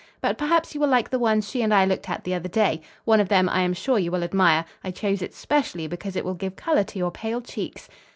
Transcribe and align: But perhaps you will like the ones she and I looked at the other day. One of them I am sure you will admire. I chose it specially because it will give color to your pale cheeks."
But 0.19 0.35
perhaps 0.39 0.73
you 0.73 0.81
will 0.81 0.87
like 0.87 1.11
the 1.11 1.19
ones 1.19 1.47
she 1.47 1.61
and 1.61 1.71
I 1.71 1.85
looked 1.85 2.09
at 2.09 2.23
the 2.23 2.33
other 2.33 2.49
day. 2.49 2.81
One 3.05 3.19
of 3.19 3.29
them 3.29 3.47
I 3.47 3.61
am 3.61 3.73
sure 3.75 3.99
you 3.99 4.09
will 4.09 4.23
admire. 4.23 4.65
I 4.83 4.89
chose 4.89 5.21
it 5.21 5.35
specially 5.35 5.85
because 5.85 6.15
it 6.15 6.25
will 6.25 6.33
give 6.33 6.55
color 6.55 6.83
to 6.85 6.97
your 6.97 7.11
pale 7.11 7.39
cheeks." 7.39 7.87